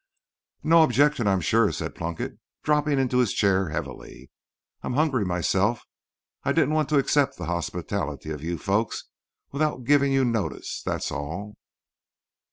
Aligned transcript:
"No 0.63 0.81
objections, 0.81 1.27
I'm 1.27 1.41
sure," 1.41 1.71
said 1.71 1.93
Plunkett, 1.93 2.39
dropping 2.63 2.97
into 2.97 3.19
his 3.19 3.33
chair 3.33 3.69
heavily. 3.69 4.31
"I'm 4.81 4.93
hungry 4.93 5.23
myself. 5.25 5.83
I 6.43 6.51
didn't 6.53 6.73
want 6.73 6.89
to 6.89 6.97
accept 6.97 7.37
the 7.37 7.45
hospitality 7.45 8.31
of 8.31 8.43
you 8.43 8.57
folks 8.57 9.03
without 9.51 9.83
giving 9.83 10.11
you 10.11 10.25
notice; 10.25 10.81
that's 10.83 11.11
all." 11.11 11.55